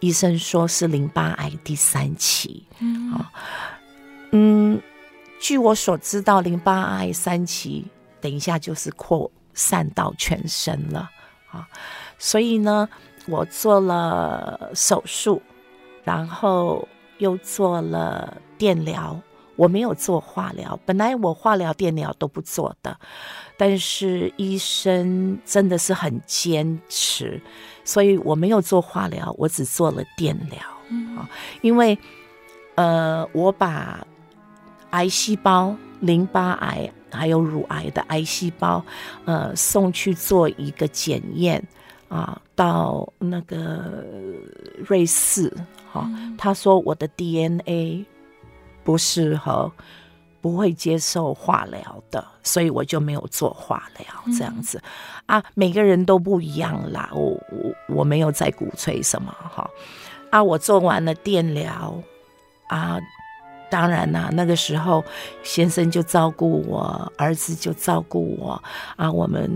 [0.00, 2.66] 医生说是淋巴癌第三期。
[2.78, 3.30] 嗯，啊，
[4.32, 4.80] 嗯，
[5.38, 7.84] 据我所知道，淋巴癌三期，
[8.22, 11.10] 等一下就是扩散到全身了
[11.50, 11.68] 啊。
[12.18, 12.88] 所以呢，
[13.26, 15.42] 我做了手术，
[16.04, 16.86] 然后
[17.18, 19.20] 又做了电疗。
[19.56, 22.98] 我没有做化疗，本来我化疗、电疗都不做的，
[23.56, 27.40] 但是医生真的是很坚持，
[27.84, 30.58] 所以我没有做化疗，我只做了电疗
[31.16, 31.30] 啊。
[31.62, 31.96] 因为
[32.74, 34.04] 呃，我把
[34.90, 38.84] 癌细胞、淋巴癌还有乳癌的癌细胞，
[39.24, 41.64] 呃，送去做一个检验。
[42.08, 44.04] 啊，到那个
[44.86, 45.52] 瑞士，
[45.90, 48.04] 哈、啊，他说我的 DNA
[48.84, 49.72] 不适合，
[50.40, 54.80] 不会接受化疗的，所以我就没有做化疗这样子。
[55.26, 59.68] 啊，每个人都不一样啦，我我我没有在鼓吹什么哈。
[60.30, 62.00] 啊，我做完了电疗，
[62.68, 63.00] 啊，
[63.70, 65.02] 当然啦，那个时候
[65.42, 68.62] 先生就照顾我，儿子就照顾我，
[68.96, 69.50] 啊，我们。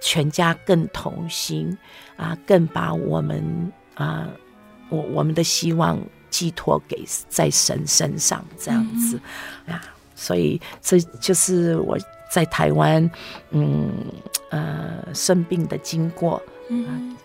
[0.00, 1.76] 全家更同心
[2.16, 4.28] 啊，更把我们啊，
[4.88, 5.98] 我我们的希望
[6.30, 9.20] 寄托给在神身上，这样子
[9.66, 9.82] 啊，
[10.14, 11.98] 所以这就是我
[12.30, 13.10] 在台湾
[13.50, 13.92] 嗯
[14.50, 16.42] 呃生病的经过。
[16.68, 17.16] 嗯。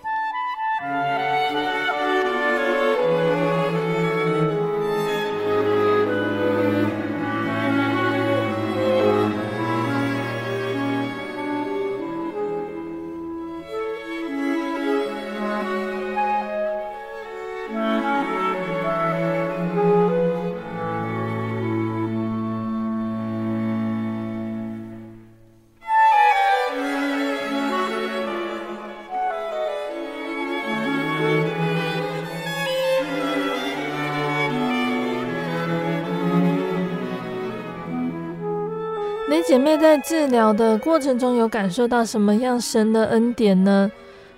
[39.48, 43.92] 姐妹在治疗的过程中有感受到什么样神的恩典呢？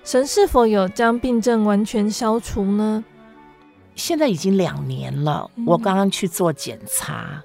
[0.03, 3.03] 神是否有将病症完全消除呢？
[3.95, 7.43] 现在已经两年了，我刚刚去做检查、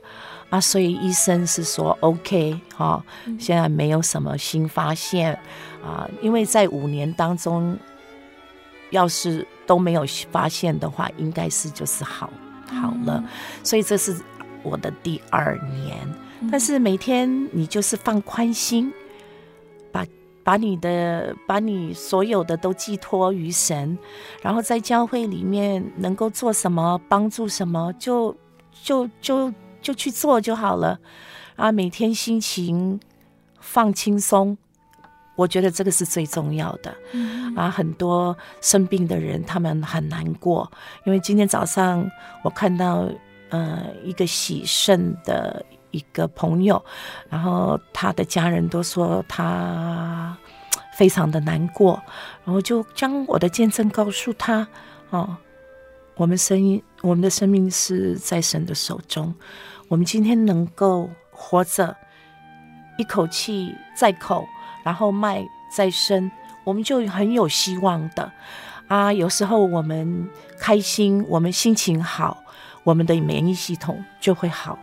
[0.51, 3.05] 嗯、啊，所以医生是说 OK 哈、哦，
[3.39, 5.39] 现在没有什么新发现
[5.85, 7.77] 啊，因为在五年当中，
[8.91, 12.31] 要是都没有发现的话，应该是就是好
[12.69, 13.23] 好了，
[13.63, 14.17] 所以这是
[14.63, 15.99] 我的第二年。
[16.51, 18.93] 但是每天你就是放宽心，
[19.93, 20.07] 把
[20.43, 23.99] 把你的把你所有的都寄托于神，
[24.41, 28.35] 然后在教会里面能够做什么帮助什么，就
[28.83, 30.99] 就就就去做就好了。
[31.57, 32.99] 啊，每天心情
[33.61, 34.57] 放轻松，
[35.37, 36.97] 我觉得这个是最重要的。
[37.55, 40.71] 啊，很多生病的人他们很难过，
[41.05, 42.11] 因为今天早上
[42.43, 43.07] 我看到
[43.51, 45.63] 呃一个喜肾的。
[45.91, 46.83] 一个朋友，
[47.29, 50.37] 然后他的家人都说他
[50.97, 52.03] 非常的难过，
[52.45, 54.67] 然后就将我的见证告诉他，
[55.11, 55.37] 哦，
[56.17, 59.35] 我们生命，我们的生命是在神的手中，
[59.89, 61.97] 我们今天能够活着，
[62.99, 64.47] 一口气在口，
[64.85, 65.43] 然后脉
[65.75, 66.31] 在身，
[66.65, 68.31] 我们就很有希望的
[68.89, 69.13] 啊！
[69.13, 70.29] 有时候我们
[70.59, 72.45] 开心，我们心情好，
[72.85, 74.79] 我们的免疫系统就会好。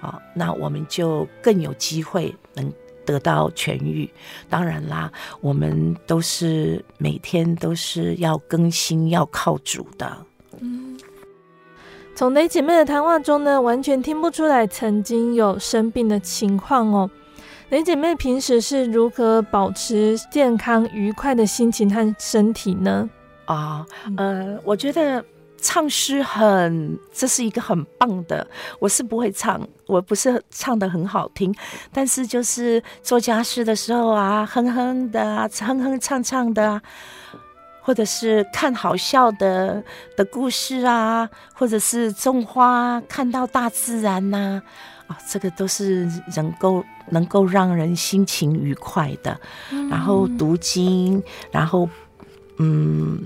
[0.00, 2.72] 啊，那我们就更有机会能
[3.04, 4.08] 得到痊愈。
[4.48, 10.16] 当然啦，我们都是每天都是要更新，要靠主的。
[10.60, 10.98] 嗯，
[12.14, 17.10] 从雷姐妹的谈话中呢，完全听不出来曾经有生病的情况哦。
[17.68, 23.08] 雷姐妹平时是如何保持健康愉快的心情和身体呢？
[23.44, 23.86] 啊，
[24.16, 25.24] 呃，我觉得。
[25.62, 28.46] 唱诗很，这是一个很棒的。
[28.78, 31.54] 我是不会唱，我不是唱的很好听，
[31.92, 36.82] 但是就是做家事的时候啊，哼哼的啊，哼哼唱唱的啊，
[37.82, 39.82] 或者是看好笑的
[40.16, 44.62] 的故事啊，或者是种花，看到大自然呐，
[45.06, 49.38] 啊，啊，这个都是能够能够让人心情愉快的。
[49.90, 51.88] 然后读经，然后
[52.58, 53.20] 嗯，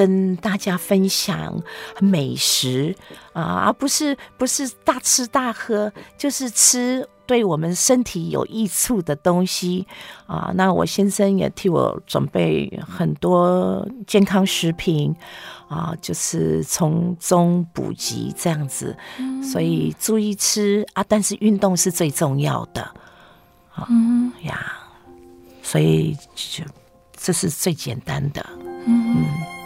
[0.00, 1.62] 跟大家分享
[2.00, 2.96] 美食
[3.34, 7.06] 啊，而不是不是大吃大喝，就是吃。
[7.26, 9.86] 对我们身体有益处的东西
[10.26, 15.14] 啊，那我先生也替我准备很多健康食品
[15.68, 18.96] 啊，就是从中补给这样子，
[19.44, 22.82] 所以注意吃啊，但是运动是最重要的
[23.74, 23.86] 啊
[24.42, 24.72] 呀，
[25.62, 26.64] 所以就
[27.16, 28.44] 这是最简单的，
[28.86, 29.59] 嗯。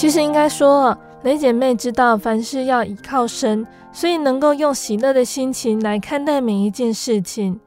[0.00, 7.60] 其实应该说，雷姐妹知道凡事要倚靠神，所以能够用喜乐的心情来看待每一件事情。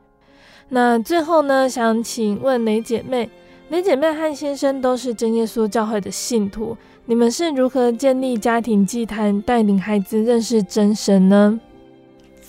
[0.69, 3.29] 那最后呢，想请问雷姐妹，
[3.69, 6.75] 雷姐妹和先生都是真耶稣教会的信徒，
[7.05, 11.59] 你们是如何建立家庭祭坛，带领孩子认识真神呢？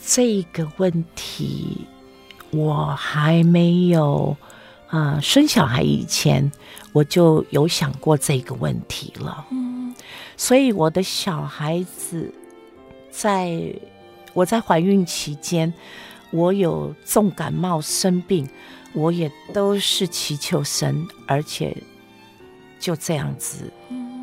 [0.03, 1.87] 这个问题
[2.51, 4.35] 我还没有
[4.87, 6.51] 啊、呃，生小孩以前
[6.95, 9.45] 我就有想过这个问题了。
[10.37, 12.32] 所以我的小孩子，
[13.11, 13.74] 在
[14.32, 15.72] 我在怀孕期间，
[16.30, 18.49] 我有重感冒生病，
[18.93, 21.76] 我也都是祈求神，而且
[22.80, 23.72] 就这样子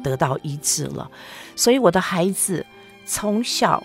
[0.03, 1.09] 得到医治了。
[1.55, 2.65] 所以我的孩子
[3.05, 3.83] 从小，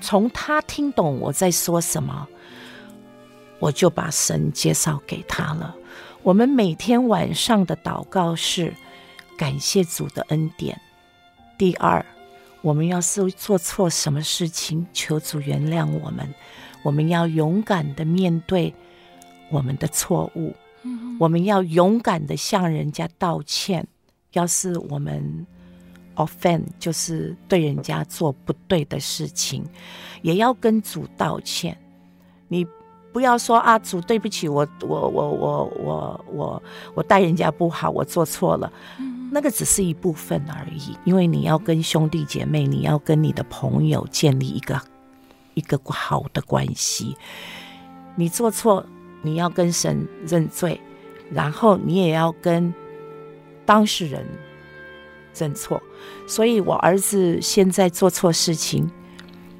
[0.00, 2.26] 从他听懂我在说什么，
[3.58, 5.76] 我就把神介绍给他了。
[6.22, 8.72] 我们每天晚上的祷告是
[9.36, 10.80] 感谢主的恩典。
[11.58, 12.04] 第二，
[12.60, 16.28] 我们要是做错什么事情，求主原谅我们。
[16.82, 18.74] 我们要勇敢的面对
[19.50, 20.52] 我们的错误，
[21.20, 23.86] 我们要勇敢的向人家道歉。
[24.32, 25.46] 要是我们
[26.16, 29.64] offend，就是对人家做不对的事情，
[30.22, 31.78] 也要跟主道歉。
[32.48, 32.66] 你
[33.12, 36.62] 不要说啊，主对不起，我我我我我我
[36.94, 38.72] 我待人家不好，我做错了。
[39.34, 44.78] 那个只是一部分而已，因为你要跟兄弟姐妹，你要跟你的朋友建立一个
[45.54, 47.16] 一个好的关系。
[48.14, 48.84] 你做错，
[49.22, 50.78] 你要跟神认罪，
[51.30, 52.74] 然后你也要跟
[53.64, 54.22] 当事人
[55.34, 55.82] 认错。
[56.26, 58.90] 所以我儿子现在做错事情，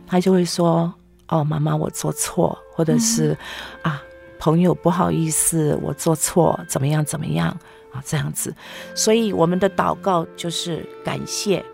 [0.07, 0.93] 他就会说
[1.29, 3.35] ：“哦，妈妈，我做错，或者是
[3.81, 4.03] 啊，
[4.39, 7.59] 朋友不好意思，我做错，怎么样，怎么样。”
[7.93, 8.55] 啊，这样子，
[8.95, 11.65] 所以我们的祷告就是感谢、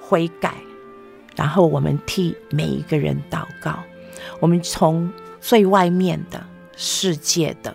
[0.00, 0.54] 悔改，
[1.36, 3.78] 然后我们替每一个人祷告。
[4.40, 6.44] 我们从最外面的
[6.76, 7.74] 世界的，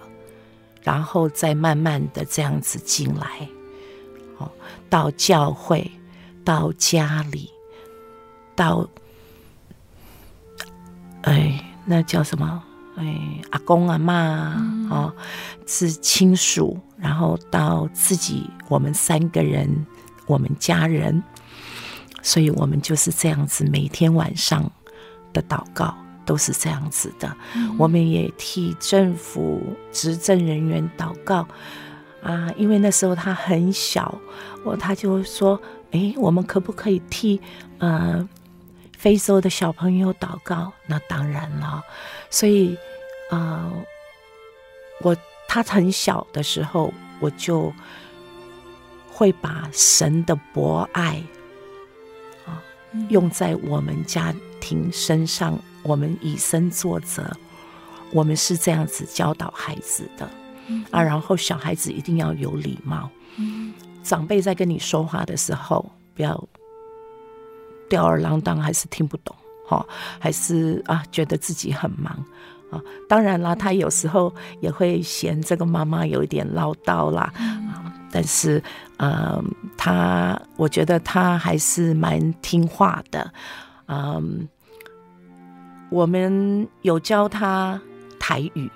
[0.83, 3.47] 然后再慢慢的这样子进来，
[4.37, 4.49] 哦，
[4.89, 5.91] 到教会，
[6.45, 7.49] 到家里，
[8.55, 8.89] 到，
[11.23, 12.63] 哎，那叫什么？
[12.95, 15.13] 哎，阿公阿妈、嗯、哦，
[15.65, 19.85] 是亲属，然后到自己，我们三个人，
[20.25, 21.21] 我们家人，
[22.21, 24.69] 所以我们就是这样子，每天晚上
[25.31, 25.95] 的祷告
[26.25, 27.37] 都是这样子的。
[27.55, 31.47] 嗯、我们也替政府执政人员祷告
[32.23, 34.19] 啊，因为那时候他很小，
[34.63, 37.39] 我他就说，哎，我们可不可以替
[37.77, 38.27] 呃
[38.97, 40.73] 非洲的小朋友祷告？
[40.87, 41.81] 那当然了。
[42.29, 42.75] 所以，
[43.29, 43.73] 啊、呃，
[45.01, 45.15] 我
[45.47, 47.73] 他很小的时候，我就
[49.09, 51.23] 会把神的博爱
[52.45, 52.61] 啊
[53.09, 55.57] 用在我们家庭身上。
[55.83, 57.31] 我们以身作则，
[58.11, 60.29] 我们是这样子教导孩子的
[60.91, 61.01] 啊。
[61.01, 63.09] 然后小孩子一定要有礼貌，
[64.03, 66.43] 长辈在跟你说话的时候，不要
[67.87, 69.33] 吊儿郎当，还是听不懂。
[69.65, 69.85] 哈，
[70.19, 72.25] 还是啊，觉得自己很忙
[72.71, 72.81] 啊。
[73.07, 77.93] 当然啦，他有时候也会嫌这个妈妈有一点唠叨啦啊。
[78.09, 78.63] 但是
[78.99, 79.43] 嗯，
[79.75, 83.31] 他我觉得他还是蛮听话的，
[83.87, 84.47] 嗯，
[85.89, 87.79] 我们有教他
[88.17, 88.71] 台语，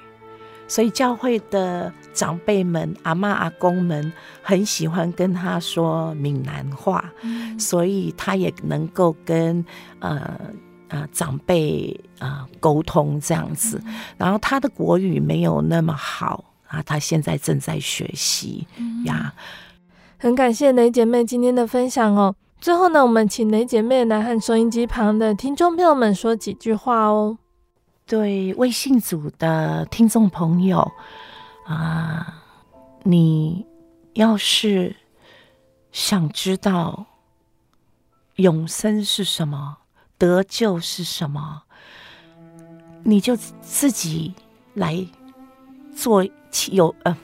[0.68, 4.12] 所以教会的长辈们、阿妈、阿公们
[4.44, 9.66] 很喜欢跟他说闽南话，嗯、所以他也能够跟
[10.00, 10.40] 呃
[10.92, 13.82] 呃长辈啊、呃、沟通这样子。
[13.86, 19.34] 嗯、然后他的国语没有那么好啊，他现在正在学习、嗯、呀。
[20.20, 22.36] 很感谢雷姐妹今天的分享哦。
[22.60, 27.36] 最后呢，我们请雷姐妹来和收音机旁的听众朋友们说几句话哦。
[28.06, 30.92] 对，微信组的听众朋友
[31.66, 32.44] 啊，
[33.04, 33.66] 你
[34.14, 34.96] 要是
[35.92, 37.06] 想知道
[38.36, 39.78] 永生是什么，
[40.22, 41.64] 得救是什么，
[43.04, 44.36] 你就自己
[44.76, 45.04] 来
[45.96, 46.24] 做
[46.70, 47.18] 有呃，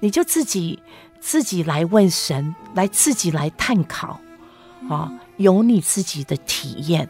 [0.00, 0.78] 你就自己。
[1.24, 4.18] 自己来问神，来自己来探讨，
[4.88, 7.08] 啊，有你自己的体验，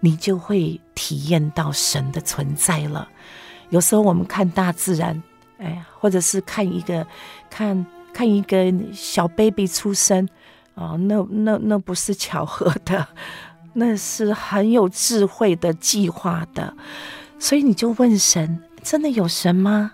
[0.00, 3.08] 你就会体验到神的存在了。
[3.70, 5.22] 有时候我们看大自然，
[5.56, 7.06] 哎呀，或者是看一个
[7.48, 10.28] 看看一个小 baby 出生，
[10.74, 13.08] 啊，那那那不是巧合的，
[13.78, 16.74] 那是很有智慧的计划的。
[17.38, 19.92] 所以你就问神：真的有神吗？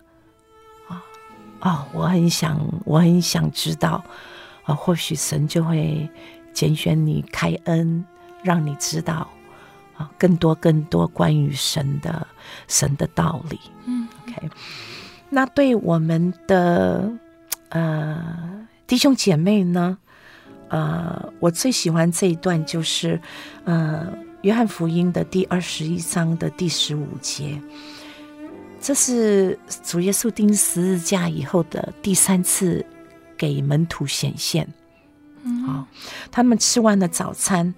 [0.89, 1.05] 啊
[1.61, 4.03] 哦，我很想，我很想知道，
[4.65, 6.09] 啊，或许神就会
[6.53, 8.05] 拣选你开恩，
[8.43, 9.29] 让你知道
[9.97, 12.27] 啊，更多更多关于神的
[12.67, 13.61] 神的道理。
[13.85, 14.51] 嗯，OK，
[15.29, 17.13] 那对我们的
[17.69, 19.99] 呃弟兄姐妹呢，
[20.69, 23.21] 呃，我最喜欢这一段就是
[23.65, 24.13] 呃
[24.43, 27.61] 约翰福音的第二十一章的第十五节。
[28.81, 32.85] 这是主耶稣钉十字架以后的第三次
[33.37, 34.69] 给门徒显现。
[35.43, 35.87] 嗯，好，
[36.31, 37.75] 他们吃完了早餐，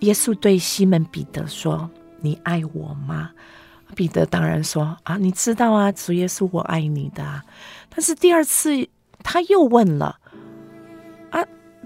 [0.00, 1.88] 耶稣对西门彼得说
[2.20, 3.30] ：“你爱我吗？”
[3.94, 7.44] 彼得当然说：“啊，你知道啊，主耶稣，我爱你的啊。”
[7.94, 8.88] 但是第二次
[9.22, 10.18] 他又问了，啊，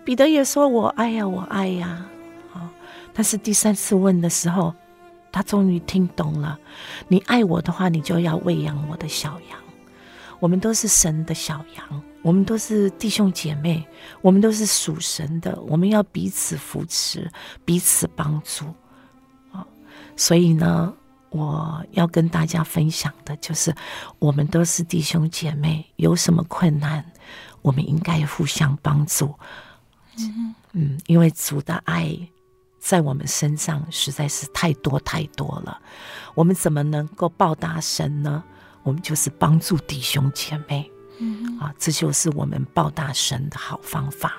[0.07, 2.07] 彼得也说：“我爱呀，我爱呀。”
[2.54, 2.70] 啊，
[3.12, 4.72] 但是第三次问的时候。
[5.32, 6.59] 他终于听懂了，
[7.09, 9.59] 你爱我的话，你就要喂养我的小羊。
[10.40, 13.86] 我们都是神的小羊，我们都是弟兄姐妹，
[14.22, 17.30] 我们都是属神的，我们要彼此扶持，
[17.66, 18.64] 彼此帮助
[19.52, 19.66] 啊。
[20.16, 20.94] 所以呢，
[21.28, 23.74] 我要跟大家分享的就是，
[24.18, 27.04] 我们都是弟兄姐妹，有什么困难，
[27.61, 29.34] 我们应该互相帮助。
[30.18, 32.16] 嗯嗯，因为主的爱。
[32.78, 35.76] 在我们身上实在是太多太多了，
[36.36, 38.44] 我们怎么能够报答神呢？
[38.84, 40.88] 我们就是帮助弟兄姐妹，
[41.18, 44.34] 嗯，啊，这就是我们报答神的好方法。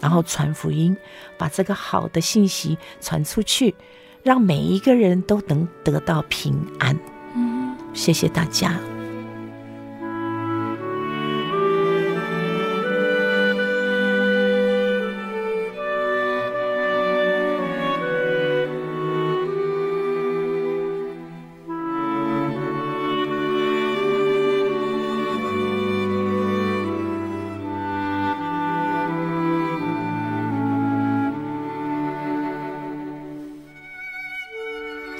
[0.00, 0.96] 然后传福音，
[1.36, 3.74] 把这个好的信息传出去，
[4.22, 6.96] 让每一个人都能得到平安。
[7.34, 8.78] 嗯，谢谢大家。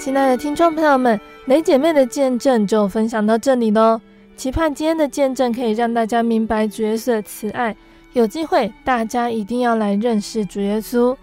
[0.05, 4.01] 亲爱的听众朋友们，雷姐妹的见证就分享到这里喽。
[4.37, 7.77] 期盼今天的见证可以让大家明白主耶稣的慈爱。
[8.13, 11.17] 有机会，大家一定要来认识主耶稣。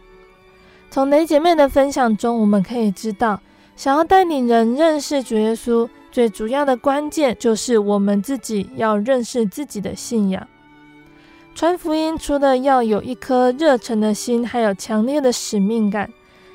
[0.90, 3.42] 从雷姐妹的分享中，我们可以知道，
[3.76, 10.48] 想要带领人认识主耶稣，最主要的关键就是我们自己要认识自己的信仰。
[11.54, 16.10] 传福音除了要有一颗热诚的心，还有强烈的使命感。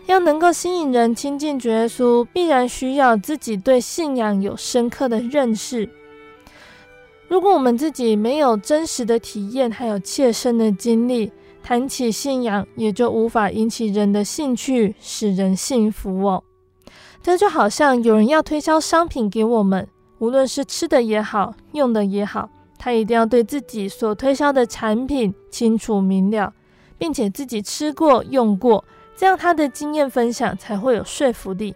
[0.06, 5.88] 要能够吸引人亲近主耶稣，必然需要自己对信仰有深刻的认识。
[7.26, 11.32] 如果我们自己没有真实的体验，还有切身的经历，
[11.62, 16.44] 谈起信仰也就无法引起人的兴趣，使人信服哦。
[17.22, 19.88] 这就好像有人要推销商品给我们，
[20.18, 26.52] 无论是吃的也好，用的也好，他一定要对自己所推销的产品清楚明了，
[26.98, 28.84] 并且自己吃过、用过。
[29.16, 31.74] 这样他的经验分享才会有说服力。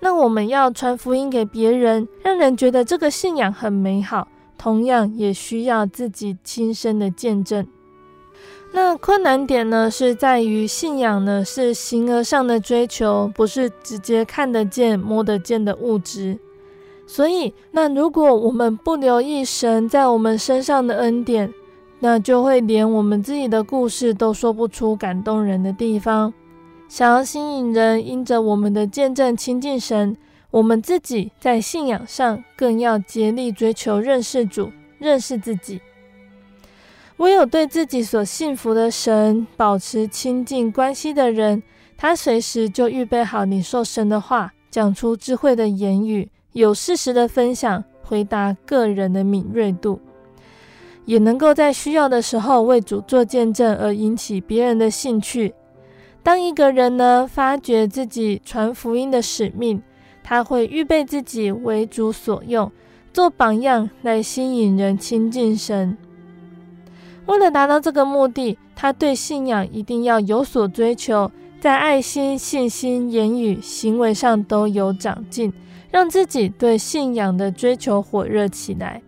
[0.00, 4.28] 那我们要传福音给别人，让人觉得这个信仰很美好，
[4.58, 7.66] 同样也需要自己亲身的见证。
[8.72, 16.38] 那困难点呢，是在于信仰呢是形而上的追求，不是直接看得见、摸得见的物质。
[17.06, 21.54] 所以，那如果我们不留意神在我们身上的恩典，
[21.98, 26.32] 那就会连我们自己的故事都说不出感动人的地方。
[26.88, 30.16] 想要吸引人，因着我们的见证亲近神，
[30.50, 35.80] 我们自己在信仰上更要竭力追求认识主、认识自己。
[37.16, 41.62] 唯有对自己所信服的神保持亲近关系的人，
[41.96, 49.98] 他随时就预备好领受神的话，讲出智慧的言语，有事实的分享，回答个人的敏锐度，
[51.06, 55.54] 也能够在需要的时候为主做见证，而引起别人的兴趣。
[56.22, 59.80] 当一个人呢，发觉自己传福音的使命，
[60.22, 62.70] 他会预备自己为主所用，
[63.12, 65.96] 做榜样来吸引人亲近神。
[67.26, 71.30] 为了达到这个目的，他对信仰一定要有所追求，
[71.60, 75.52] 在爱心、信心、言语、行为上都有长进，
[75.92, 79.00] 让自己对信仰的追求火热起来。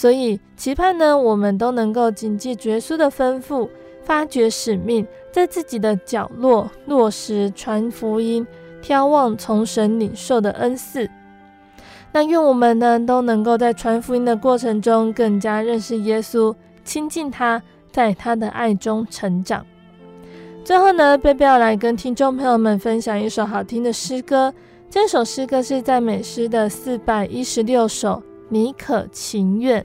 [0.00, 3.68] 所以，期盼呢，我们都能够谨记耶稣的吩咐。
[4.04, 8.46] 发掘使命，在自己的角落落实传福音，
[8.80, 11.10] 眺望从神领受的恩赐。
[12.12, 19.66] 那愿我们呢都能够在传福音的过程中更加认识耶稣，亲近他，在他的爱中成长。
[20.64, 24.54] 最后呢，贝贝要来跟听众朋友们分享一首好听的诗歌。
[24.88, 29.84] 这首诗歌是赞美诗的四百一十六首，你可情愿。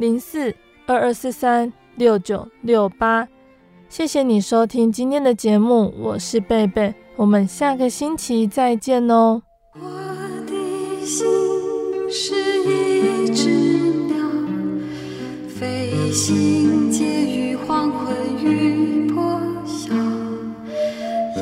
[0.00, 0.54] 零四
[0.86, 3.28] 二二四三六九六八。
[3.90, 9.42] 谢谢你收听今天的节目，我是贝贝，我们下个星期再见哦。
[9.74, 9.90] 我
[10.46, 11.26] 的心
[12.10, 12.32] 是
[12.62, 13.50] 一只
[14.06, 14.16] 鸟，
[15.46, 19.92] 飞行介于黄昏与破晓，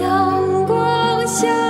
[0.00, 1.67] 阳光下。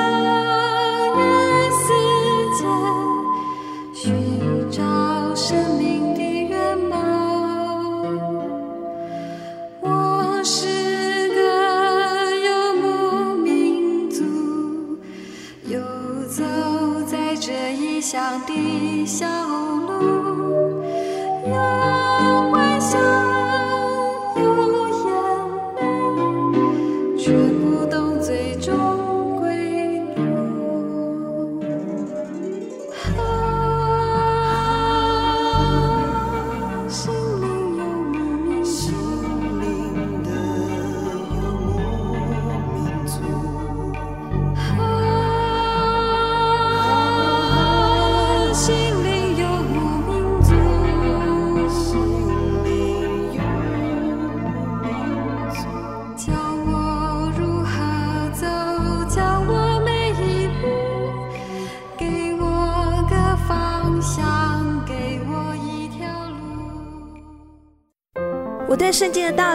[18.49, 19.58] 的笑